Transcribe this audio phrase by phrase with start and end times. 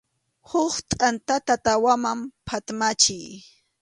[0.49, 3.33] Huk tʼantata tawaman phatmanchik.